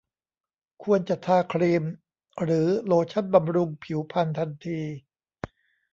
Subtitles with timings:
[0.83, 1.83] ควรจะทาครีม
[2.43, 4.79] หรือโลชั่นบำรุงผิวพรรณทันที